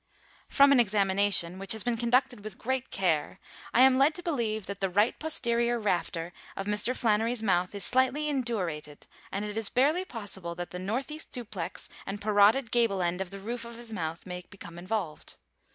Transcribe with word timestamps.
From 0.49 0.71
an 0.71 0.79
examination, 0.79 1.59
which 1.59 1.73
has 1.73 1.83
been 1.83 1.95
conducted 1.95 2.43
with 2.43 2.57
great 2.57 2.89
care, 2.89 3.39
I 3.71 3.81
am 3.81 3.99
led 3.99 4.15
to 4.15 4.23
believe 4.23 4.65
that 4.65 4.79
the 4.79 4.89
right 4.89 5.19
posterior 5.19 5.77
rafter 5.79 6.33
of 6.57 6.65
Mr. 6.65 6.95
Flannery's 6.97 7.43
mouth 7.43 7.75
is 7.75 7.83
slightly 7.85 8.27
indurated, 8.27 9.05
and 9.31 9.45
it 9.45 9.59
is 9.59 9.69
barely 9.69 10.03
possible 10.03 10.55
that 10.55 10.71
the 10.71 10.79
northeast 10.79 11.31
duplex 11.31 11.87
and 12.07 12.19
parotid 12.19 12.71
gable 12.71 13.03
end 13.03 13.21
of 13.21 13.29
the 13.29 13.37
roof 13.37 13.63
of 13.63 13.77
his 13.77 13.93
mouth 13.93 14.25
may 14.25 14.41
become 14.49 14.79
involved. 14.79 15.35